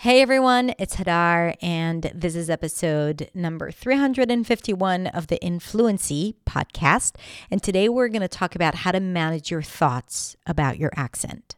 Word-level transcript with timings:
Hey 0.00 0.20
everyone, 0.20 0.74
it's 0.78 0.96
Hadar, 0.96 1.56
and 1.62 2.12
this 2.14 2.36
is 2.36 2.50
episode 2.50 3.30
number 3.32 3.70
351 3.70 5.06
of 5.06 5.28
the 5.28 5.42
Influency 5.42 6.36
podcast. 6.44 7.16
And 7.50 7.62
today 7.62 7.88
we're 7.88 8.08
going 8.08 8.20
to 8.20 8.28
talk 8.28 8.54
about 8.54 8.74
how 8.74 8.92
to 8.92 9.00
manage 9.00 9.50
your 9.50 9.62
thoughts 9.62 10.36
about 10.46 10.78
your 10.78 10.90
accent. 10.96 11.56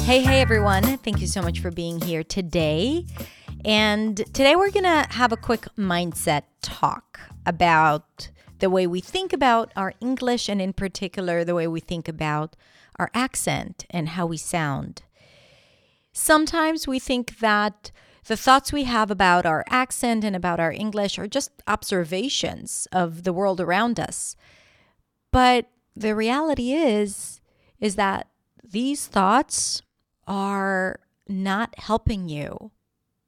Hey, 0.00 0.22
hey 0.22 0.40
everyone, 0.40 0.82
thank 0.98 1.20
you 1.20 1.28
so 1.28 1.40
much 1.40 1.60
for 1.60 1.70
being 1.70 2.00
here 2.00 2.24
today. 2.24 3.06
And 3.64 4.16
today 4.16 4.56
we're 4.56 4.72
going 4.72 4.82
to 4.82 5.06
have 5.10 5.30
a 5.30 5.36
quick 5.36 5.68
mindset 5.78 6.42
talk 6.62 7.20
about 7.46 8.30
the 8.58 8.70
way 8.70 8.86
we 8.86 9.00
think 9.00 9.32
about 9.32 9.72
our 9.76 9.92
English 10.00 10.48
and, 10.48 10.60
in 10.60 10.72
particular, 10.72 11.44
the 11.44 11.54
way 11.54 11.66
we 11.66 11.80
think 11.80 12.08
about 12.08 12.56
our 12.98 13.10
accent 13.14 13.84
and 13.90 14.10
how 14.10 14.26
we 14.26 14.36
sound. 14.36 15.02
Sometimes 16.12 16.86
we 16.86 16.98
think 16.98 17.38
that 17.40 17.90
the 18.26 18.36
thoughts 18.36 18.72
we 18.72 18.84
have 18.84 19.10
about 19.10 19.44
our 19.44 19.64
accent 19.68 20.24
and 20.24 20.34
about 20.34 20.60
our 20.60 20.72
English 20.72 21.18
are 21.18 21.26
just 21.26 21.50
observations 21.66 22.88
of 22.92 23.24
the 23.24 23.32
world 23.32 23.60
around 23.60 24.00
us. 24.00 24.36
But 25.30 25.68
the 25.94 26.14
reality 26.14 26.72
is 26.72 27.40
is 27.80 27.96
that 27.96 28.28
these 28.62 29.06
thoughts 29.06 29.82
are 30.26 31.00
not 31.28 31.78
helping 31.78 32.28
you 32.28 32.70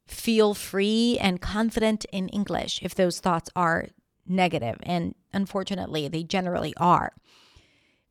feel 0.07 0.53
free 0.53 1.17
and 1.19 1.41
confident 1.41 2.05
in 2.11 2.29
English 2.29 2.79
if 2.81 2.95
those 2.95 3.19
thoughts 3.19 3.49
are 3.55 3.89
negative. 4.27 4.77
And 4.83 5.15
unfortunately, 5.33 6.07
they 6.07 6.23
generally 6.23 6.73
are. 6.77 7.13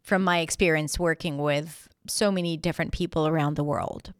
From 0.02 0.22
my 0.22 0.38
experience 0.38 0.98
working 0.98 1.38
with 1.38 1.88
so 2.08 2.30
many 2.30 2.56
different 2.56 2.92
people 2.92 3.26
around 3.26 3.54
the 3.56 3.64
world. 3.64 4.12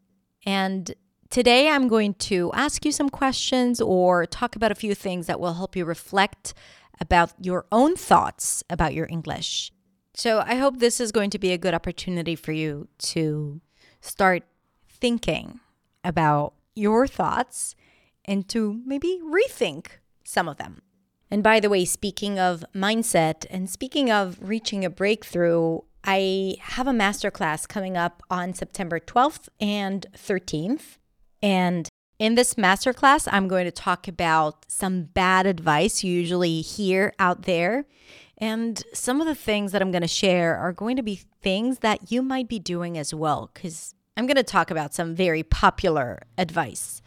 And 0.45 0.93
today 1.29 1.69
I'm 1.69 1.87
going 1.87 2.13
to 2.15 2.51
ask 2.53 2.83
you 2.85 2.91
some 2.91 3.09
questions 3.09 3.79
or 3.79 4.25
talk 4.25 4.55
about 4.55 4.71
a 4.71 4.75
few 4.75 4.93
things 4.93 5.27
that 5.27 5.39
will 5.39 5.53
help 5.53 5.75
you 5.75 5.85
reflect 5.85 6.53
about 6.99 7.33
your 7.39 7.65
own 7.71 7.95
thoughts 7.95 8.63
about 8.69 8.93
your 8.93 9.07
English. 9.09 9.71
So 10.13 10.43
I 10.45 10.55
hope 10.55 10.79
this 10.79 10.99
is 10.99 11.11
going 11.11 11.29
to 11.29 11.39
be 11.39 11.51
a 11.51 11.57
good 11.57 11.73
opportunity 11.73 12.35
for 12.35 12.51
you 12.51 12.87
to 12.99 13.61
start 14.01 14.43
thinking 14.89 15.59
about 16.03 16.53
your 16.75 17.07
thoughts 17.07 17.75
and 18.25 18.47
to 18.49 18.81
maybe 18.85 19.19
rethink 19.23 19.87
some 20.23 20.47
of 20.47 20.57
them. 20.57 20.81
And 21.29 21.43
by 21.43 21.59
the 21.59 21.69
way, 21.69 21.85
speaking 21.85 22.39
of 22.39 22.63
mindset 22.73 23.45
and 23.49 23.69
speaking 23.69 24.11
of 24.11 24.37
reaching 24.41 24.85
a 24.85 24.89
breakthrough, 24.89 25.79
I 26.03 26.55
have 26.61 26.87
a 26.87 26.91
masterclass 26.91 27.67
coming 27.67 27.97
up 27.97 28.23
on 28.29 28.53
September 28.53 28.99
12th 28.99 29.49
and 29.59 30.05
13th. 30.15 30.97
And 31.41 31.89
in 32.17 32.35
this 32.35 32.53
masterclass, 32.53 33.27
I'm 33.29 33.47
going 33.47 33.65
to 33.65 33.71
talk 33.71 34.07
about 34.07 34.71
some 34.71 35.03
bad 35.03 35.45
advice 35.45 36.03
you 36.03 36.13
usually 36.13 36.61
hear 36.61 37.13
out 37.19 37.43
there. 37.43 37.85
And 38.37 38.81
some 38.93 39.19
of 39.19 39.27
the 39.27 39.35
things 39.35 39.71
that 39.71 39.81
I'm 39.81 39.91
going 39.91 40.01
to 40.01 40.07
share 40.07 40.55
are 40.55 40.71
going 40.71 40.95
to 40.95 41.03
be 41.03 41.21
things 41.41 41.79
that 41.79 42.11
you 42.11 42.21
might 42.21 42.47
be 42.47 42.59
doing 42.59 42.97
as 42.97 43.13
well, 43.13 43.51
because 43.53 43.93
I'm 44.15 44.27
going 44.27 44.37
to 44.37 44.43
talk 44.43 44.71
about 44.71 44.93
some 44.93 45.13
very 45.13 45.43
popular 45.43 46.21
advice. 46.37 47.01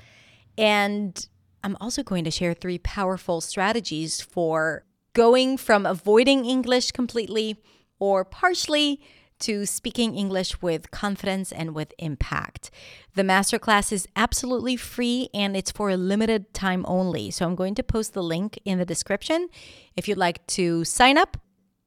And 0.59 1.27
I'm 1.63 1.77
also 1.81 2.03
going 2.03 2.25
to 2.25 2.31
share 2.31 2.55
three 2.55 2.79
powerful 2.79 3.41
strategies 3.41 4.21
for 4.21 4.85
going 5.13 5.57
from 5.57 5.87
avoiding 5.87 6.45
English 6.45 6.93
completely 6.93 7.57
or 7.99 8.25
partially 8.25 9.01
to 9.41 9.67
speaking 9.67 10.15
English 10.15 10.61
with 10.63 10.91
confidence 10.91 11.51
and 11.51 11.75
with 11.75 11.93
impact. 11.99 12.71
The 13.15 13.23
masterclass 13.23 13.91
is 13.91 14.07
absolutely 14.15 14.77
free 14.77 15.29
and 15.35 15.57
it's 15.57 15.71
for 15.71 15.91
a 15.91 15.97
limited 15.97 16.53
time 16.55 16.85
only. 16.87 17.31
So 17.31 17.47
I'm 17.47 17.57
going 17.57 17.75
to 17.77 17.83
post 17.83 18.13
the 18.13 18.23
link 18.23 18.59
in 18.65 18.79
the 18.79 18.85
description 18.85 19.49
if 19.97 20.07
you'd 20.07 20.19
like 20.19 20.47
to 20.49 20.85
sign 20.85 21.19
up 21.19 21.39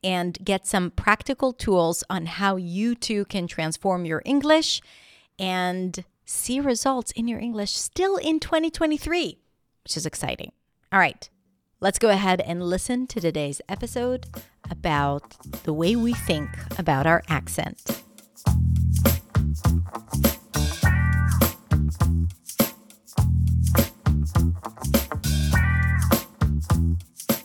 and 0.03 0.37
get 0.43 0.67
some 0.67 0.91
practical 0.91 1.53
tools 1.53 2.03
on 2.09 2.25
how 2.25 2.57
you 2.57 2.95
too 2.95 3.23
can 3.25 3.47
transform 3.47 4.05
your 4.05 4.21
English 4.25 4.81
and 5.39 6.03
see 6.25 6.59
results 6.59 7.11
in 7.11 7.27
your 7.27 7.39
English 7.39 7.71
still 7.71 8.17
in 8.17 8.39
2023 8.39 9.42
which 9.83 9.97
is 9.97 10.05
exciting. 10.05 10.51
All 10.91 10.99
right, 10.99 11.29
let's 11.79 11.99
go 11.99 12.09
ahead 12.09 12.41
and 12.41 12.63
listen 12.63 13.07
to 13.07 13.19
today's 13.19 13.61
episode 13.67 14.27
about 14.69 15.35
the 15.63 15.73
way 15.73 15.95
we 15.95 16.13
think 16.13 16.49
about 16.79 17.05
our 17.05 17.23
accent. 17.27 18.03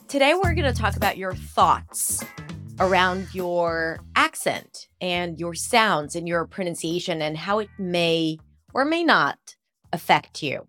Today, 0.09 0.35
we're 0.35 0.55
going 0.55 0.65
to 0.65 0.73
talk 0.73 0.97
about 0.97 1.17
your 1.17 1.35
thoughts 1.35 2.25
around 2.81 3.35
your 3.35 4.01
accent 4.15 4.89
and 5.01 5.39
your 5.39 5.55
sounds 5.55 6.15
and 6.15 6.29
your 6.29 6.47
pronunciation 6.47 7.21
and 7.21 7.37
how 7.37 7.59
it 7.59 7.69
may 7.79 8.39
or 8.73 8.85
may 8.85 9.03
not 9.03 9.57
affect 9.93 10.43
you. 10.43 10.68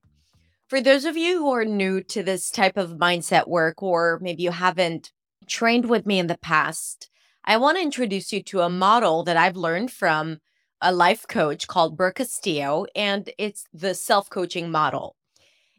For 0.69 0.81
those 0.81 1.03
of 1.03 1.17
you 1.17 1.39
who 1.39 1.51
are 1.51 1.65
new 1.65 2.03
to 2.03 2.21
this 2.21 2.51
type 2.51 2.77
of 2.77 2.91
mindset 2.91 3.47
work, 3.47 3.81
or 3.81 4.19
maybe 4.21 4.43
you 4.43 4.51
haven't 4.51 5.11
trained 5.47 5.89
with 5.89 6.05
me 6.05 6.19
in 6.19 6.27
the 6.27 6.37
past, 6.37 7.09
I 7.43 7.57
want 7.57 7.77
to 7.77 7.81
introduce 7.81 8.31
you 8.31 8.43
to 8.43 8.61
a 8.61 8.69
model 8.69 9.23
that 9.23 9.35
I've 9.35 9.55
learned 9.55 9.91
from 9.91 10.41
a 10.79 10.93
life 10.93 11.25
coach 11.27 11.65
called 11.65 11.97
Brooke 11.97 12.17
Castillo, 12.17 12.85
and 12.95 13.31
it's 13.39 13.65
the 13.73 13.95
self 13.95 14.29
coaching 14.29 14.69
model. 14.69 15.15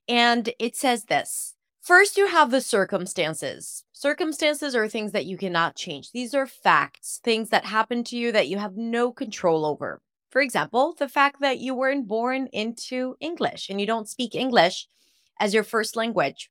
And 0.08 0.52
it 0.58 0.74
says 0.74 1.04
this 1.04 1.54
First, 1.80 2.16
you 2.16 2.26
have 2.26 2.50
the 2.50 2.60
circumstances. 2.60 3.84
Circumstances 3.92 4.74
are 4.74 4.88
things 4.88 5.12
that 5.12 5.24
you 5.24 5.36
cannot 5.36 5.76
change. 5.76 6.10
These 6.10 6.34
are 6.34 6.48
facts, 6.48 7.20
things 7.22 7.50
that 7.50 7.64
happen 7.66 8.02
to 8.04 8.16
you 8.16 8.32
that 8.32 8.48
you 8.48 8.58
have 8.58 8.76
no 8.76 9.12
control 9.12 9.64
over. 9.64 10.02
For 10.30 10.40
example, 10.40 10.94
the 10.96 11.08
fact 11.08 11.40
that 11.40 11.58
you 11.58 11.74
weren't 11.74 12.06
born 12.06 12.46
into 12.52 13.16
English 13.20 13.68
and 13.68 13.80
you 13.80 13.86
don't 13.86 14.08
speak 14.08 14.34
English 14.34 14.86
as 15.40 15.52
your 15.52 15.64
first 15.64 15.96
language. 15.96 16.50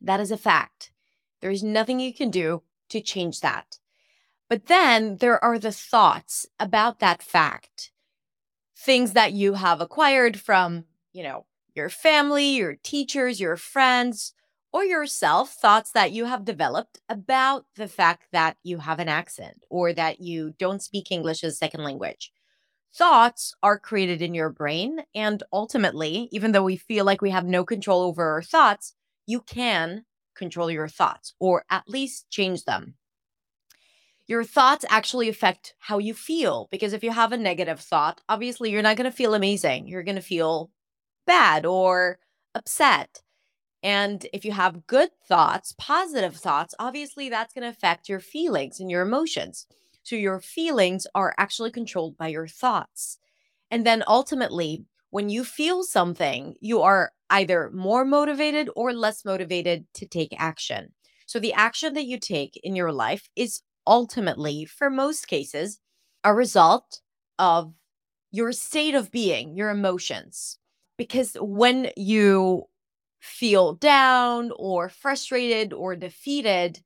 That 0.00 0.20
is 0.20 0.30
a 0.30 0.36
fact. 0.36 0.92
There 1.40 1.50
is 1.50 1.62
nothing 1.62 2.00
you 2.00 2.12
can 2.12 2.30
do 2.30 2.62
to 2.90 3.00
change 3.00 3.40
that. 3.40 3.78
But 4.50 4.66
then 4.66 5.16
there 5.16 5.42
are 5.42 5.58
the 5.58 5.72
thoughts 5.72 6.46
about 6.60 6.98
that 6.98 7.22
fact, 7.22 7.92
things 8.76 9.12
that 9.12 9.32
you 9.32 9.54
have 9.54 9.80
acquired 9.80 10.38
from, 10.38 10.84
you 11.12 11.22
know, 11.22 11.46
your 11.74 11.88
family, 11.88 12.56
your 12.56 12.76
teachers, 12.82 13.40
your 13.40 13.56
friends, 13.56 14.34
or 14.70 14.84
yourself, 14.84 15.54
thoughts 15.54 15.92
that 15.92 16.12
you 16.12 16.26
have 16.26 16.44
developed 16.44 17.00
about 17.08 17.64
the 17.76 17.88
fact 17.88 18.24
that 18.32 18.58
you 18.62 18.78
have 18.78 18.98
an 18.98 19.08
accent 19.08 19.64
or 19.70 19.94
that 19.94 20.20
you 20.20 20.54
don't 20.58 20.82
speak 20.82 21.10
English 21.10 21.42
as 21.42 21.54
a 21.54 21.56
second 21.56 21.82
language 21.82 22.30
thoughts 22.94 23.54
are 23.62 23.78
created 23.78 24.22
in 24.22 24.34
your 24.34 24.50
brain. 24.50 25.00
And 25.14 25.42
ultimately, 25.52 26.28
even 26.32 26.52
though 26.52 26.64
we 26.64 26.76
feel 26.76 27.04
like 27.04 27.22
we 27.22 27.30
have 27.30 27.46
no 27.46 27.64
control 27.64 28.02
over 28.02 28.32
our 28.32 28.42
thoughts, 28.42 28.94
you 29.26 29.40
can 29.40 30.04
control 30.36 30.70
your 30.70 30.88
thoughts 30.88 31.34
or 31.38 31.64
at 31.70 31.88
least 31.88 32.30
change 32.30 32.64
them. 32.64 32.94
Your 34.26 34.44
thoughts 34.44 34.84
actually 34.88 35.28
affect 35.28 35.74
how 35.78 35.98
you 35.98 36.14
feel 36.14 36.68
because 36.70 36.92
if 36.92 37.02
you 37.02 37.10
have 37.10 37.32
a 37.32 37.36
negative 37.36 37.80
thought, 37.80 38.20
obviously 38.28 38.70
you're 38.70 38.82
not 38.82 38.96
going 38.96 39.10
to 39.10 39.16
feel 39.16 39.34
amazing. 39.34 39.88
You're 39.88 40.04
going 40.04 40.16
to 40.16 40.22
feel 40.22 40.70
bad 41.26 41.66
or 41.66 42.18
upset. 42.54 43.22
And 43.82 44.24
if 44.32 44.44
you 44.44 44.52
have 44.52 44.86
good 44.86 45.10
thoughts, 45.26 45.74
positive 45.76 46.36
thoughts, 46.36 46.74
obviously 46.78 47.28
that's 47.28 47.52
going 47.52 47.62
to 47.62 47.68
affect 47.68 48.08
your 48.08 48.20
feelings 48.20 48.78
and 48.78 48.90
your 48.90 49.02
emotions. 49.02 49.66
So 50.02 50.16
your 50.16 50.40
feelings 50.40 51.06
are 51.14 51.34
actually 51.38 51.70
controlled 51.70 52.16
by 52.16 52.28
your 52.28 52.46
thoughts. 52.46 53.18
And 53.70 53.86
then 53.86 54.02
ultimately, 54.06 54.84
when 55.10 55.28
you 55.28 55.44
feel 55.44 55.82
something, 55.82 56.54
you 56.60 56.82
are 56.82 57.12
either 57.30 57.70
more 57.72 58.04
motivated 58.04 58.68
or 58.74 58.92
less 58.92 59.24
motivated 59.24 59.86
to 59.94 60.06
take 60.06 60.34
action. 60.38 60.92
So 61.26 61.38
the 61.38 61.52
action 61.52 61.94
that 61.94 62.06
you 62.06 62.18
take 62.18 62.58
in 62.62 62.76
your 62.76 62.92
life 62.92 63.28
is 63.36 63.62
ultimately, 63.86 64.64
for 64.64 64.90
most 64.90 65.28
cases, 65.28 65.80
a 66.24 66.34
result 66.34 67.00
of 67.38 67.74
your 68.30 68.52
state 68.52 68.94
of 68.94 69.10
being, 69.10 69.56
your 69.56 69.70
emotions. 69.70 70.58
Because 70.96 71.36
when 71.40 71.90
you 71.96 72.64
feel 73.20 73.74
down 73.74 74.52
or 74.56 74.88
frustrated 74.88 75.72
or 75.72 75.96
defeated, 75.96 76.80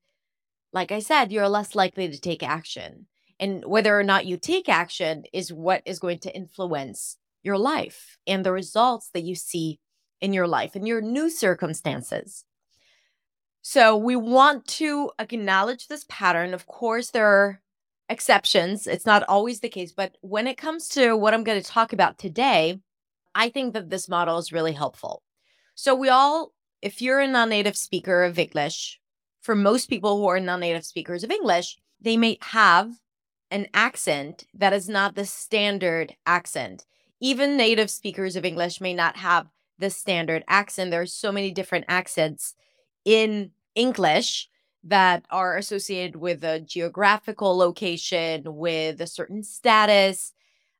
like 0.76 0.93
I 0.93 0.99
said, 0.99 1.32
you're 1.32 1.49
less 1.49 1.75
likely 1.75 2.06
to 2.11 2.20
take 2.20 2.43
action. 2.43 3.06
And 3.40 3.64
whether 3.64 3.99
or 3.99 4.02
not 4.02 4.26
you 4.26 4.37
take 4.37 4.69
action 4.69 5.25
is 5.32 5.50
what 5.50 5.81
is 5.87 5.99
going 5.99 6.19
to 6.20 6.37
influence 6.37 7.17
your 7.43 7.56
life 7.56 8.19
and 8.26 8.44
the 8.44 8.52
results 8.52 9.08
that 9.14 9.23
you 9.23 9.34
see 9.34 9.81
in 10.20 10.34
your 10.34 10.46
life 10.46 10.76
and 10.76 10.87
your 10.87 11.00
new 11.00 11.31
circumstances. 11.31 12.44
So 13.62 13.96
we 13.96 14.17
want 14.17 14.67
to 14.82 15.12
acknowledge 15.19 15.88
this 15.88 16.05
pattern. 16.11 16.52
Of 16.52 16.67
course, 16.67 17.11
there 17.11 17.26
are 17.26 17.62
exceptions. 18.11 18.87
It's 18.87 19.06
not 19.06 19.23
always 19.31 19.61
the 19.61 19.70
case. 19.70 19.93
But 19.93 20.17
when 20.20 20.46
it 20.46 20.58
comes 20.58 20.90
to 20.90 21.17
what 21.17 21.32
I'm 21.32 21.44
going 21.44 21.61
to 21.61 21.67
talk 21.67 21.94
about 21.94 22.19
today, 22.19 22.81
I 23.34 23.49
think 23.49 23.73
that 23.73 23.88
this 23.88 24.11
model 24.11 24.37
is 24.37 24.52
really 24.52 24.75
helpful. 24.75 25.23
So 25.75 25.94
we 25.94 26.11
all, 26.11 26.52
if 26.82 27.00
you're 27.00 27.20
a 27.20 27.26
non 27.26 27.49
native 27.49 27.78
speaker 27.78 28.25
of 28.25 28.38
English, 28.38 29.00
for 29.46 29.54
most 29.54 29.88
people 29.88 30.19
who 30.19 30.26
are 30.26 30.40
non 30.40 30.58
native 30.58 30.84
speakers 30.84 31.22
of 31.22 31.31
English, 31.31 31.78
they 32.00 32.16
may 32.16 32.37
have 32.43 32.90
an 33.52 33.69
accent 33.72 34.44
that 34.52 34.72
is 34.72 34.88
not 34.88 35.14
the 35.14 35.25
standard 35.25 36.16
accent. 36.26 36.84
Even 37.20 37.56
native 37.56 37.88
speakers 37.88 38.34
of 38.34 38.44
English 38.44 38.81
may 38.81 38.93
not 38.93 39.16
have 39.16 39.46
the 39.78 39.88
standard 39.88 40.43
accent. 40.48 40.90
There 40.90 41.00
are 41.00 41.06
so 41.06 41.31
many 41.31 41.52
different 41.52 41.84
accents 41.87 42.56
in 43.04 43.52
English 43.76 44.48
that 44.82 45.25
are 45.31 45.56
associated 45.56 46.16
with 46.16 46.42
a 46.42 46.58
geographical 46.58 47.56
location, 47.56 48.42
with 48.46 49.00
a 49.00 49.06
certain 49.06 49.44
status. 49.44 50.32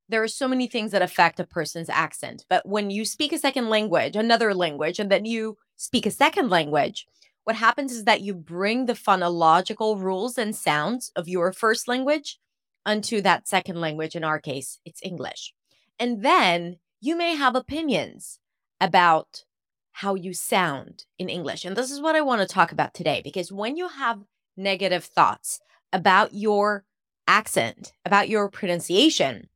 There 0.09 0.25
are 0.25 0.29
so 0.29 0.49
many 0.49 0.67
things 0.67 0.91
that 0.91 1.03
affect 1.03 1.39
a 1.39 1.45
person's 1.45 1.89
accent. 1.89 2.45
But 2.49 2.67
when 2.67 2.91
you 2.91 3.05
speak 3.05 3.33
a 3.33 3.39
second 3.39 3.71
language, 3.71 4.17
another 4.17 4.53
language, 4.55 4.99
and 4.99 5.09
then 5.09 5.25
you 5.25 5.57
speak 5.77 6.05
a 6.05 6.11
second 6.11 6.51
language, 6.51 7.07
what 7.47 7.55
happens 7.55 7.93
is 7.93 8.05
that 8.05 8.23
you 8.23 8.35
bring 8.35 8.87
the 8.87 8.95
phonological 8.95 10.03
rules 10.03 10.37
and 10.37 10.55
sounds 10.55 11.13
of 11.15 11.29
your 11.29 11.53
first 11.53 11.87
language 11.87 12.41
unto 12.85 13.21
that 13.21 13.47
second 13.47 13.81
language. 13.81 14.17
In 14.17 14.25
our 14.25 14.41
case, 14.41 14.81
it's 14.85 15.01
English. 15.01 15.55
And 15.97 16.25
then 16.25 16.79
you 17.01 17.17
may 17.17 17.37
have 17.37 17.55
opinions 17.55 18.41
about 18.81 19.45
how 19.93 20.17
you 20.17 20.35
sound 20.35 21.05
in 21.21 21.29
English. 21.29 21.65
And 21.65 21.77
this 21.77 21.93
is 21.93 22.01
what 22.01 22.17
I 22.17 22.21
want 22.21 22.41
to 22.41 22.53
talk 22.53 22.73
about 22.73 22.95
today 22.95 23.21
because 23.23 23.53
when 23.53 23.77
you 23.77 23.87
have 23.87 24.25
negative 24.57 25.05
thoughts 25.05 25.61
about 25.93 26.35
your 26.35 26.85
accent, 27.29 27.93
about 28.05 28.29
your 28.29 28.51
pronunciation, 28.51 29.49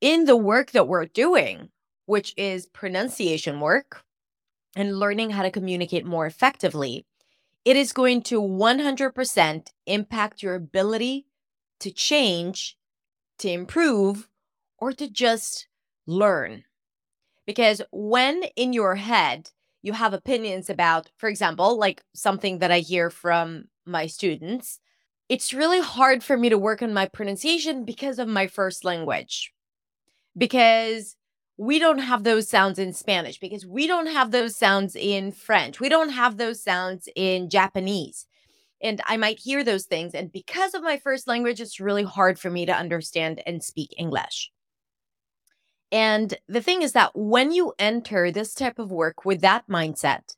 in 0.00 0.24
the 0.24 0.38
work 0.38 0.70
that 0.70 0.88
we're 0.88 1.04
doing, 1.04 1.68
which 2.06 2.32
is 2.38 2.64
pronunciation 2.64 3.60
work 3.60 4.04
and 4.74 4.98
learning 4.98 5.28
how 5.28 5.42
to 5.42 5.50
communicate 5.50 6.06
more 6.06 6.24
effectively, 6.24 7.04
it 7.64 7.76
is 7.76 7.92
going 7.92 8.22
to 8.22 8.40
100% 8.40 9.66
impact 9.86 10.42
your 10.42 10.54
ability 10.54 11.26
to 11.80 11.90
change, 11.90 12.76
to 13.38 13.50
improve, 13.50 14.28
or 14.78 14.92
to 14.92 15.08
just 15.08 15.68
learn. 16.06 16.64
Because 17.46 17.82
when 17.90 18.44
in 18.56 18.72
your 18.72 18.96
head 18.96 19.50
you 19.82 19.92
have 19.92 20.12
opinions 20.12 20.70
about, 20.70 21.10
for 21.16 21.28
example, 21.28 21.78
like 21.78 22.02
something 22.14 22.58
that 22.58 22.70
I 22.70 22.80
hear 22.80 23.10
from 23.10 23.64
my 23.86 24.06
students, 24.06 24.78
it's 25.28 25.54
really 25.54 25.80
hard 25.80 26.22
for 26.22 26.36
me 26.36 26.48
to 26.48 26.58
work 26.58 26.82
on 26.82 26.92
my 26.92 27.06
pronunciation 27.06 27.84
because 27.84 28.18
of 28.18 28.28
my 28.28 28.46
first 28.46 28.84
language. 28.84 29.52
Because 30.36 31.16
we 31.60 31.78
don't 31.78 31.98
have 31.98 32.24
those 32.24 32.48
sounds 32.48 32.78
in 32.78 32.94
Spanish, 32.94 33.38
because 33.38 33.66
we 33.66 33.86
don't 33.86 34.06
have 34.06 34.30
those 34.30 34.56
sounds 34.56 34.96
in 34.96 35.30
French, 35.30 35.78
we 35.78 35.90
don't 35.90 36.08
have 36.08 36.38
those 36.38 36.62
sounds 36.62 37.06
in 37.14 37.50
Japanese. 37.50 38.26
And 38.82 39.02
I 39.04 39.18
might 39.18 39.38
hear 39.38 39.62
those 39.62 39.84
things. 39.84 40.14
And 40.14 40.32
because 40.32 40.72
of 40.72 40.82
my 40.82 40.96
first 40.96 41.28
language, 41.28 41.60
it's 41.60 41.78
really 41.78 42.02
hard 42.02 42.38
for 42.38 42.48
me 42.48 42.64
to 42.64 42.74
understand 42.74 43.42
and 43.44 43.62
speak 43.62 43.92
English. 43.98 44.50
And 45.92 46.32
the 46.48 46.62
thing 46.62 46.80
is 46.80 46.92
that 46.92 47.10
when 47.14 47.52
you 47.52 47.74
enter 47.78 48.30
this 48.30 48.54
type 48.54 48.78
of 48.78 48.90
work 48.90 49.26
with 49.26 49.42
that 49.42 49.68
mindset, 49.68 50.36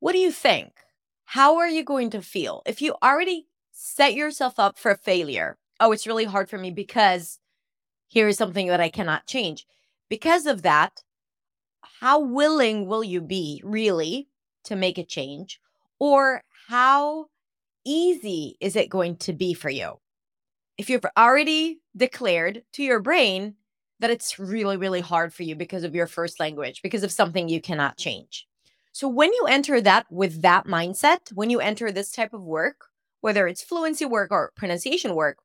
what 0.00 0.10
do 0.10 0.18
you 0.18 0.32
think? 0.32 0.72
How 1.26 1.58
are 1.58 1.68
you 1.68 1.84
going 1.84 2.10
to 2.10 2.20
feel? 2.20 2.62
If 2.66 2.82
you 2.82 2.96
already 3.00 3.46
set 3.70 4.14
yourself 4.14 4.58
up 4.58 4.76
for 4.76 4.96
failure, 4.96 5.56
oh, 5.78 5.92
it's 5.92 6.06
really 6.08 6.24
hard 6.24 6.50
for 6.50 6.58
me 6.58 6.72
because 6.72 7.38
here 8.08 8.26
is 8.26 8.36
something 8.36 8.66
that 8.66 8.80
I 8.80 8.88
cannot 8.88 9.28
change. 9.28 9.64
Because 10.08 10.46
of 10.46 10.62
that, 10.62 11.02
how 12.00 12.20
willing 12.20 12.86
will 12.86 13.04
you 13.04 13.20
be 13.20 13.60
really 13.64 14.28
to 14.64 14.76
make 14.76 14.98
a 14.98 15.04
change? 15.04 15.60
Or 15.98 16.42
how 16.68 17.26
easy 17.84 18.56
is 18.60 18.76
it 18.76 18.90
going 18.90 19.16
to 19.16 19.32
be 19.32 19.54
for 19.54 19.70
you? 19.70 19.98
If 20.76 20.88
you've 20.88 21.04
already 21.16 21.80
declared 21.96 22.62
to 22.74 22.82
your 22.82 23.00
brain 23.00 23.54
that 24.00 24.10
it's 24.10 24.38
really, 24.38 24.76
really 24.76 25.00
hard 25.00 25.34
for 25.34 25.42
you 25.42 25.56
because 25.56 25.82
of 25.82 25.94
your 25.94 26.06
first 26.06 26.38
language, 26.38 26.82
because 26.82 27.02
of 27.02 27.10
something 27.10 27.48
you 27.48 27.60
cannot 27.60 27.96
change. 27.96 28.46
So 28.92 29.08
when 29.08 29.32
you 29.32 29.46
enter 29.48 29.80
that 29.80 30.06
with 30.10 30.42
that 30.42 30.66
mindset, 30.66 31.32
when 31.32 31.50
you 31.50 31.60
enter 31.60 31.90
this 31.90 32.12
type 32.12 32.32
of 32.32 32.42
work, 32.42 32.86
whether 33.20 33.46
it's 33.46 33.62
fluency 33.62 34.04
work 34.04 34.30
or 34.30 34.52
pronunciation 34.56 35.14
work, 35.14 35.38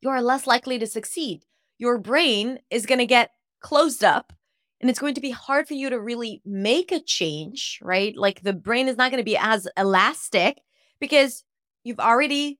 you 0.00 0.10
are 0.10 0.20
less 0.20 0.46
likely 0.46 0.78
to 0.78 0.86
succeed. 0.86 1.44
Your 1.78 1.98
brain 1.98 2.58
is 2.70 2.86
going 2.86 2.98
to 2.98 3.06
get 3.06 3.30
closed 3.60 4.04
up 4.04 4.32
and 4.80 4.90
it's 4.90 4.98
going 4.98 5.14
to 5.14 5.20
be 5.20 5.30
hard 5.30 5.66
for 5.66 5.74
you 5.74 5.90
to 5.90 6.00
really 6.00 6.42
make 6.44 6.92
a 6.92 7.00
change, 7.00 7.78
right? 7.82 8.16
Like 8.16 8.42
the 8.42 8.52
brain 8.52 8.88
is 8.88 8.96
not 8.96 9.10
going 9.10 9.20
to 9.20 9.24
be 9.24 9.38
as 9.38 9.66
elastic 9.76 10.60
because 11.00 11.44
you've 11.82 12.00
already 12.00 12.58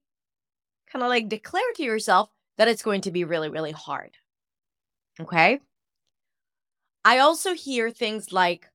kind 0.90 1.02
of 1.02 1.08
like 1.08 1.28
declared 1.28 1.74
to 1.76 1.82
yourself 1.82 2.30
that 2.56 2.68
it's 2.68 2.82
going 2.82 3.02
to 3.02 3.10
be 3.10 3.24
really, 3.24 3.48
really 3.50 3.72
hard. 3.72 4.12
Okay. 5.20 5.60
I 7.04 7.18
also 7.18 7.54
hear 7.54 7.90
things 7.90 8.32
like, 8.32 8.68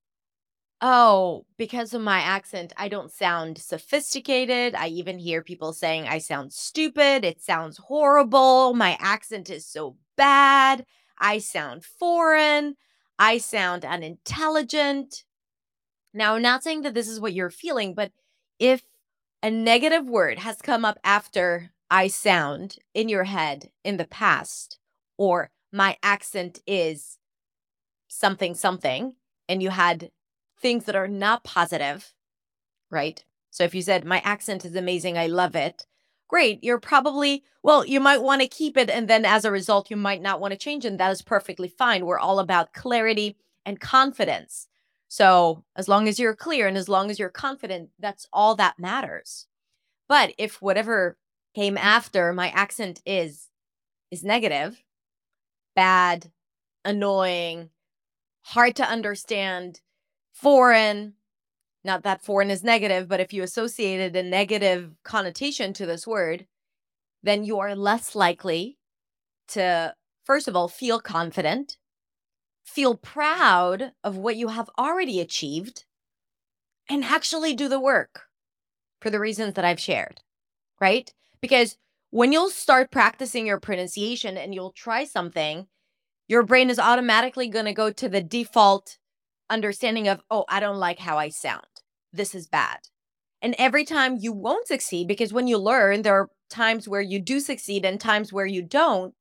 oh, 0.79 1.45
because 1.57 1.93
of 1.93 2.01
my 2.01 2.19
accent, 2.19 2.73
I 2.77 2.87
don't 2.87 3.11
sound 3.11 3.57
sophisticated. 3.57 4.75
I 4.75 4.87
even 4.87 5.19
hear 5.19 5.43
people 5.43 5.73
saying 5.73 6.07
I 6.07 6.19
sound 6.19 6.53
stupid. 6.53 7.25
It 7.25 7.41
sounds 7.41 7.77
horrible. 7.77 8.73
My 8.73 8.97
accent 8.99 9.49
is 9.49 9.65
so 9.65 9.97
bad. 10.15 10.85
I 11.21 11.37
sound 11.37 11.85
foreign. 11.85 12.75
I 13.19 13.37
sound 13.37 13.85
unintelligent. 13.85 15.23
Now, 16.13 16.35
I'm 16.35 16.41
not 16.41 16.63
saying 16.63 16.81
that 16.81 16.93
this 16.93 17.07
is 17.07 17.19
what 17.19 17.33
you're 17.33 17.51
feeling, 17.51 17.93
but 17.93 18.11
if 18.59 18.81
a 19.43 19.49
negative 19.49 20.05
word 20.05 20.39
has 20.39 20.61
come 20.61 20.83
up 20.83 20.99
after 21.03 21.71
I 21.89 22.07
sound 22.07 22.77
in 22.93 23.07
your 23.07 23.25
head 23.25 23.69
in 23.83 23.97
the 23.97 24.05
past, 24.05 24.79
or 25.17 25.51
my 25.71 25.97
accent 26.03 26.59
is 26.65 27.17
something 28.07 28.55
something 28.55 29.13
and 29.47 29.63
you 29.63 29.69
had 29.69 30.11
things 30.59 30.85
that 30.85 30.95
are 30.95 31.07
not 31.07 31.43
positive, 31.43 32.13
right? 32.89 33.23
So 33.51 33.63
if 33.63 33.75
you 33.75 33.81
said 33.81 34.05
my 34.05 34.19
accent 34.19 34.65
is 34.65 34.75
amazing, 34.75 35.17
I 35.17 35.27
love 35.27 35.55
it. 35.55 35.85
Great, 36.31 36.63
you're 36.63 36.79
probably 36.79 37.43
well, 37.61 37.85
you 37.85 37.99
might 37.99 38.21
want 38.21 38.41
to 38.41 38.47
keep 38.47 38.77
it 38.77 38.89
and 38.89 39.09
then 39.09 39.25
as 39.25 39.43
a 39.43 39.51
result 39.51 39.91
you 39.91 39.97
might 39.97 40.21
not 40.21 40.39
want 40.39 40.53
to 40.53 40.57
change 40.57 40.85
and 40.85 40.97
that 40.97 41.11
is 41.11 41.21
perfectly 41.21 41.67
fine. 41.67 42.05
We're 42.05 42.19
all 42.19 42.39
about 42.39 42.73
clarity 42.73 43.35
and 43.65 43.81
confidence. 43.81 44.69
So, 45.09 45.65
as 45.75 45.89
long 45.89 46.07
as 46.07 46.19
you're 46.19 46.33
clear 46.33 46.67
and 46.67 46.77
as 46.77 46.87
long 46.87 47.11
as 47.11 47.19
you're 47.19 47.27
confident, 47.27 47.89
that's 47.99 48.29
all 48.31 48.55
that 48.55 48.79
matters. 48.79 49.47
But 50.07 50.33
if 50.37 50.61
whatever 50.61 51.17
came 51.53 51.77
after 51.77 52.31
my 52.31 52.47
accent 52.51 53.01
is 53.05 53.49
is 54.09 54.23
negative, 54.23 54.81
bad, 55.75 56.31
annoying, 56.85 57.71
hard 58.43 58.77
to 58.77 58.89
understand, 58.89 59.81
foreign. 60.33 61.15
Not 61.83 62.03
that 62.03 62.23
foreign 62.23 62.51
is 62.51 62.63
negative, 62.63 63.07
but 63.07 63.19
if 63.19 63.33
you 63.33 63.41
associated 63.43 64.15
a 64.15 64.23
negative 64.23 64.91
connotation 65.03 65.73
to 65.73 65.85
this 65.85 66.05
word, 66.05 66.45
then 67.23 67.43
you 67.43 67.59
are 67.59 67.75
less 67.75 68.15
likely 68.15 68.77
to, 69.49 69.95
first 70.23 70.47
of 70.47 70.55
all, 70.55 70.67
feel 70.67 70.99
confident, 70.99 71.77
feel 72.63 72.95
proud 72.95 73.93
of 74.03 74.17
what 74.17 74.35
you 74.35 74.49
have 74.49 74.69
already 74.77 75.19
achieved, 75.19 75.85
and 76.87 77.03
actually 77.03 77.53
do 77.55 77.67
the 77.67 77.79
work 77.79 78.23
for 79.01 79.09
the 79.09 79.19
reasons 79.19 79.55
that 79.55 79.65
I've 79.65 79.79
shared, 79.79 80.21
right? 80.79 81.11
Because 81.41 81.77
when 82.11 82.31
you'll 82.31 82.49
start 82.49 82.91
practicing 82.91 83.47
your 83.47 83.59
pronunciation 83.59 84.37
and 84.37 84.53
you'll 84.53 84.73
try 84.73 85.05
something, 85.05 85.67
your 86.27 86.43
brain 86.43 86.69
is 86.69 86.79
automatically 86.79 87.47
going 87.47 87.65
to 87.65 87.73
go 87.73 87.91
to 87.91 88.07
the 88.07 88.21
default 88.21 88.97
understanding 89.49 90.07
of, 90.07 90.21
oh, 90.29 90.45
I 90.47 90.59
don't 90.59 90.77
like 90.77 90.99
how 90.99 91.17
I 91.17 91.29
sound. 91.29 91.65
This 92.13 92.35
is 92.35 92.47
bad. 92.47 92.79
And 93.41 93.55
every 93.57 93.85
time 93.85 94.17
you 94.19 94.31
won't 94.33 94.67
succeed, 94.67 95.07
because 95.07 95.33
when 95.33 95.47
you 95.47 95.57
learn, 95.57 96.01
there 96.01 96.15
are 96.15 96.29
times 96.49 96.87
where 96.87 97.01
you 97.01 97.19
do 97.19 97.39
succeed 97.39 97.85
and 97.85 97.99
times 97.99 98.31
where 98.31 98.45
you 98.45 98.61
don't, 98.61 99.13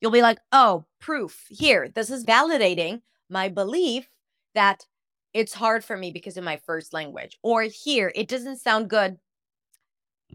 you'll 0.00 0.10
be 0.10 0.22
like, 0.22 0.38
oh, 0.50 0.84
proof 1.00 1.46
here. 1.48 1.88
This 1.88 2.10
is 2.10 2.24
validating 2.24 3.00
my 3.30 3.48
belief 3.48 4.08
that 4.54 4.86
it's 5.32 5.54
hard 5.54 5.84
for 5.84 5.96
me 5.96 6.10
because 6.10 6.36
of 6.36 6.44
my 6.44 6.58
first 6.66 6.92
language. 6.92 7.38
Or 7.42 7.62
here, 7.62 8.12
it 8.14 8.28
doesn't 8.28 8.58
sound 8.58 8.90
good. 8.90 9.18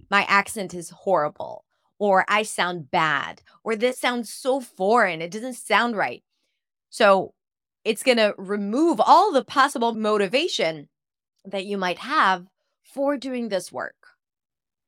My 0.09 0.23
accent 0.27 0.73
is 0.73 0.89
horrible 0.89 1.65
or 1.99 2.25
I 2.27 2.43
sound 2.43 2.91
bad, 2.91 3.41
or 3.63 3.75
this 3.75 3.99
sounds 3.99 4.31
so 4.31 4.61
foreign. 4.61 5.21
It 5.21 5.31
doesn't 5.31 5.55
sound 5.55 5.95
right. 5.97 6.23
So 6.89 7.33
it's 7.83 8.03
going 8.03 8.17
to 8.17 8.35
remove 8.37 8.99
all 8.99 9.31
the 9.31 9.43
possible 9.43 9.93
motivation 9.93 10.89
that 11.47 11.65
you 11.65 11.77
might 11.77 11.99
have 11.99 12.45
for 12.83 13.17
doing 13.17 13.49
this 13.49 13.71
work. 13.71 13.95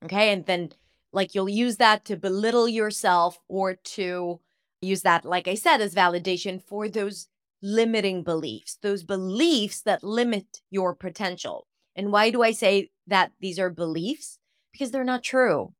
Okay. 0.06 0.32
And 0.32 0.46
then, 0.46 0.72
like, 1.12 1.36
you'll 1.36 1.50
use 1.50 1.78
that 1.78 2.06
to 2.06 2.16
belittle 2.16 2.68
yourself 2.68 3.40
or 3.48 3.76
to 3.76 4.40
use 4.82 5.02
that, 5.02 5.26
like 5.26 5.48
I 5.48 5.56
said, 5.56 5.82
as 5.82 5.94
validation 5.94 6.62
for 6.62 6.88
those 6.88 7.28
limiting 7.62 8.24
beliefs, 8.24 8.78
those 8.82 9.04
beliefs 9.04 9.82
that 9.82 10.04
limit 10.04 10.62
your 10.70 10.96
potential. 10.96 11.68
And 11.96 12.12
why 12.12 12.30
do 12.30 12.42
I 12.42 12.52
say 12.52 12.92
that 13.08 13.32
these 13.42 13.60
are 13.60 13.70
beliefs? 13.70 14.38
Because 14.72 14.92
they're 14.92 15.04
not 15.04 15.24
true. 15.24 15.74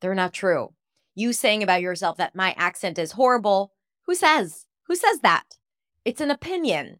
They're 0.00 0.14
not 0.14 0.32
true. 0.32 0.74
You 1.14 1.32
saying 1.32 1.62
about 1.62 1.82
yourself 1.82 2.16
that 2.16 2.34
my 2.34 2.54
accent 2.56 2.98
is 2.98 3.12
horrible, 3.12 3.72
who 4.06 4.14
says? 4.14 4.66
Who 4.88 4.96
says 4.96 5.20
that? 5.20 5.44
It's 6.04 6.20
an 6.20 6.30
opinion. 6.30 6.98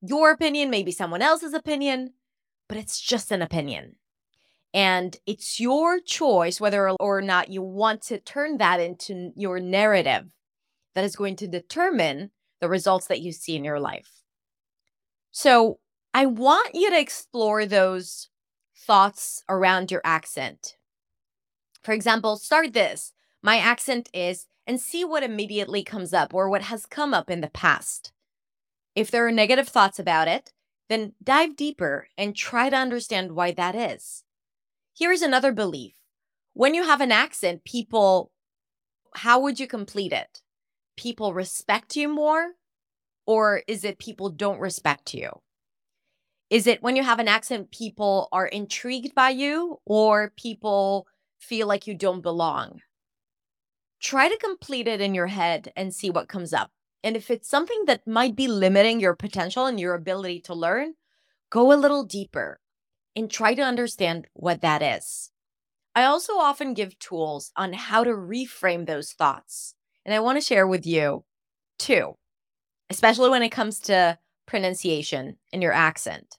Your 0.00 0.32
opinion 0.32 0.70
may 0.70 0.82
be 0.82 0.90
someone 0.90 1.22
else's 1.22 1.54
opinion, 1.54 2.14
but 2.70 2.78
it's 2.78 3.00
just 3.00 3.32
an 3.32 3.42
opinion. 3.42 3.96
And 4.72 5.16
it's 5.26 5.58
your 5.58 5.98
choice 5.98 6.60
whether 6.60 6.88
or 6.88 7.20
not 7.20 7.50
you 7.50 7.62
want 7.62 8.00
to 8.02 8.20
turn 8.20 8.58
that 8.58 8.78
into 8.78 9.32
your 9.34 9.58
narrative 9.58 10.32
that 10.94 11.02
is 11.02 11.16
going 11.16 11.34
to 11.36 11.48
determine 11.48 12.30
the 12.60 12.68
results 12.68 13.08
that 13.08 13.22
you 13.22 13.32
see 13.32 13.56
in 13.56 13.64
your 13.64 13.80
life. 13.80 14.22
So 15.32 15.80
I 16.14 16.26
want 16.26 16.76
you 16.76 16.90
to 16.90 17.00
explore 17.00 17.66
those 17.66 18.28
thoughts 18.76 19.42
around 19.48 19.90
your 19.90 20.02
accent. 20.04 20.76
For 21.82 21.90
example, 21.90 22.36
start 22.36 22.72
this 22.72 23.12
my 23.42 23.56
accent 23.56 24.08
is, 24.14 24.46
and 24.64 24.80
see 24.80 25.04
what 25.04 25.24
immediately 25.24 25.82
comes 25.82 26.14
up 26.14 26.32
or 26.32 26.48
what 26.48 26.62
has 26.62 26.86
come 26.86 27.14
up 27.14 27.30
in 27.30 27.40
the 27.40 27.50
past. 27.50 28.12
If 28.94 29.10
there 29.10 29.26
are 29.26 29.32
negative 29.32 29.66
thoughts 29.66 29.98
about 29.98 30.28
it, 30.28 30.52
then 30.90 31.12
dive 31.22 31.54
deeper 31.54 32.08
and 32.18 32.34
try 32.34 32.68
to 32.68 32.76
understand 32.76 33.32
why 33.32 33.52
that 33.52 33.76
is. 33.76 34.24
Here's 34.98 35.22
another 35.22 35.52
belief 35.52 35.94
when 36.52 36.74
you 36.74 36.82
have 36.82 37.00
an 37.00 37.12
accent, 37.12 37.64
people, 37.64 38.32
how 39.14 39.40
would 39.40 39.60
you 39.60 39.68
complete 39.68 40.12
it? 40.12 40.42
People 40.96 41.32
respect 41.32 41.94
you 41.94 42.08
more, 42.08 42.54
or 43.24 43.62
is 43.68 43.84
it 43.84 44.00
people 44.00 44.30
don't 44.30 44.58
respect 44.58 45.14
you? 45.14 45.30
Is 46.50 46.66
it 46.66 46.82
when 46.82 46.96
you 46.96 47.04
have 47.04 47.20
an 47.20 47.28
accent, 47.28 47.70
people 47.70 48.28
are 48.32 48.46
intrigued 48.46 49.14
by 49.14 49.30
you, 49.30 49.78
or 49.86 50.32
people 50.36 51.06
feel 51.38 51.68
like 51.68 51.86
you 51.86 51.94
don't 51.94 52.20
belong? 52.20 52.80
Try 54.00 54.28
to 54.28 54.36
complete 54.38 54.88
it 54.88 55.00
in 55.00 55.14
your 55.14 55.28
head 55.28 55.72
and 55.76 55.94
see 55.94 56.10
what 56.10 56.28
comes 56.28 56.52
up. 56.52 56.72
And 57.02 57.16
if 57.16 57.30
it's 57.30 57.48
something 57.48 57.84
that 57.86 58.06
might 58.06 58.36
be 58.36 58.46
limiting 58.46 59.00
your 59.00 59.14
potential 59.14 59.66
and 59.66 59.80
your 59.80 59.94
ability 59.94 60.40
to 60.42 60.54
learn, 60.54 60.94
go 61.48 61.72
a 61.72 61.74
little 61.74 62.04
deeper 62.04 62.60
and 63.16 63.30
try 63.30 63.54
to 63.54 63.62
understand 63.62 64.26
what 64.34 64.60
that 64.60 64.82
is. 64.82 65.30
I 65.94 66.04
also 66.04 66.34
often 66.34 66.74
give 66.74 66.98
tools 66.98 67.52
on 67.56 67.72
how 67.72 68.04
to 68.04 68.10
reframe 68.10 68.86
those 68.86 69.12
thoughts. 69.12 69.74
And 70.04 70.14
I 70.14 70.20
want 70.20 70.36
to 70.36 70.44
share 70.44 70.66
with 70.66 70.86
you 70.86 71.24
two, 71.78 72.14
especially 72.90 73.30
when 73.30 73.42
it 73.42 73.50
comes 73.50 73.80
to 73.80 74.18
pronunciation 74.46 75.36
and 75.52 75.62
your 75.62 75.72
accent. 75.72 76.36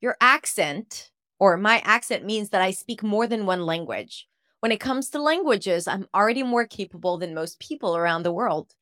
Your 0.00 0.16
accent, 0.20 1.10
or 1.40 1.56
my 1.56 1.80
accent, 1.84 2.24
means 2.24 2.50
that 2.50 2.62
I 2.62 2.70
speak 2.70 3.02
more 3.02 3.26
than 3.26 3.46
one 3.46 3.66
language. 3.66 4.28
When 4.60 4.72
it 4.72 4.80
comes 4.80 5.10
to 5.10 5.22
languages, 5.22 5.88
I'm 5.88 6.06
already 6.14 6.42
more 6.42 6.66
capable 6.66 7.18
than 7.18 7.34
most 7.34 7.58
people 7.58 7.96
around 7.96 8.22
the 8.22 8.32
world 8.32 8.74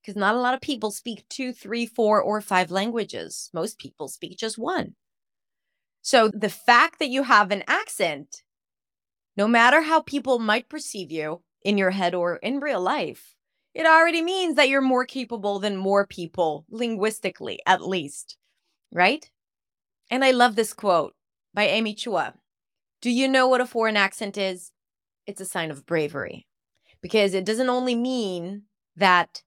because 0.00 0.16
not 0.16 0.34
a 0.34 0.38
lot 0.40 0.54
of 0.54 0.60
people 0.60 0.90
speak 0.90 1.24
two, 1.28 1.52
three, 1.52 1.86
four, 1.86 2.20
or 2.20 2.40
five 2.40 2.70
languages. 2.70 3.50
Most 3.52 3.78
people 3.78 4.08
speak 4.08 4.38
just 4.38 4.58
one. 4.58 4.94
So 6.02 6.28
the 6.28 6.48
fact 6.48 6.98
that 6.98 7.10
you 7.10 7.24
have 7.24 7.50
an 7.50 7.64
accent, 7.66 8.42
no 9.36 9.46
matter 9.46 9.82
how 9.82 10.00
people 10.00 10.38
might 10.38 10.68
perceive 10.68 11.10
you 11.10 11.42
in 11.62 11.76
your 11.76 11.90
head 11.90 12.14
or 12.14 12.36
in 12.36 12.60
real 12.60 12.80
life, 12.80 13.34
it 13.74 13.86
already 13.86 14.22
means 14.22 14.56
that 14.56 14.68
you're 14.68 14.80
more 14.80 15.04
capable 15.04 15.58
than 15.58 15.76
more 15.76 16.06
people, 16.06 16.64
linguistically 16.70 17.60
at 17.66 17.86
least, 17.86 18.36
right? 18.92 19.30
And 20.10 20.24
I 20.24 20.30
love 20.30 20.56
this 20.56 20.72
quote 20.72 21.14
by 21.52 21.64
Amy 21.64 21.94
Chua. 21.94 22.34
Do 23.00 23.10
you 23.10 23.28
know 23.28 23.46
what 23.46 23.60
a 23.60 23.66
foreign 23.66 23.96
accent 23.96 24.36
is? 24.36 24.72
It's 25.26 25.40
a 25.40 25.44
sign 25.44 25.70
of 25.70 25.86
bravery 25.86 26.46
because 27.02 27.34
it 27.34 27.44
doesn't 27.44 27.68
only 27.68 27.94
mean 27.94 28.62
that 28.96 29.42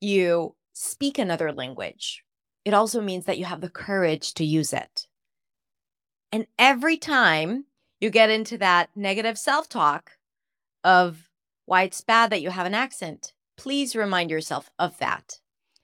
you 0.00 0.54
speak 0.72 1.18
another 1.18 1.52
language, 1.52 2.24
it 2.64 2.74
also 2.74 3.00
means 3.00 3.26
that 3.26 3.38
you 3.38 3.44
have 3.44 3.60
the 3.60 3.70
courage 3.70 4.34
to 4.34 4.44
use 4.44 4.72
it. 4.72 5.06
And 6.32 6.46
every 6.58 6.96
time 6.96 7.66
you 8.00 8.10
get 8.10 8.30
into 8.30 8.58
that 8.58 8.90
negative 8.96 9.38
self 9.38 9.68
talk 9.68 10.12
of 10.82 11.28
why 11.66 11.82
it's 11.82 12.00
bad 12.00 12.30
that 12.30 12.42
you 12.42 12.50
have 12.50 12.66
an 12.66 12.74
accent, 12.74 13.32
please 13.56 13.96
remind 13.96 14.30
yourself 14.30 14.70
of 14.78 14.98
that. 14.98 15.38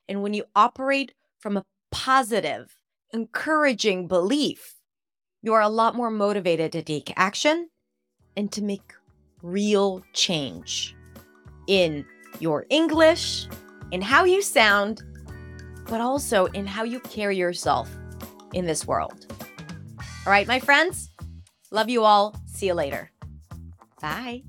And 0.08 0.22
when 0.22 0.34
you 0.34 0.44
operate 0.54 1.12
from 1.38 1.56
a 1.56 1.64
positive, 1.90 2.80
encouraging 3.12 4.08
belief, 4.08 4.76
you 5.42 5.54
are 5.54 5.62
a 5.62 5.68
lot 5.68 5.94
more 5.94 6.10
motivated 6.10 6.72
to 6.72 6.82
take 6.82 7.12
action 7.16 7.70
and 8.36 8.50
to 8.52 8.62
make 8.62 8.92
real 9.42 10.02
change 10.12 10.94
in 11.66 12.04
your 12.40 12.66
English, 12.68 13.48
in 13.92 14.02
how 14.02 14.24
you 14.24 14.42
sound, 14.42 15.02
but 15.88 16.00
also 16.00 16.46
in 16.46 16.66
how 16.66 16.84
you 16.84 17.00
carry 17.00 17.36
yourself 17.36 17.90
in 18.52 18.66
this 18.66 18.86
world. 18.86 19.26
All 20.26 20.32
right, 20.32 20.46
my 20.46 20.60
friends, 20.60 21.10
love 21.70 21.88
you 21.88 22.04
all. 22.04 22.36
See 22.46 22.66
you 22.66 22.74
later. 22.74 23.10
Bye. 24.00 24.42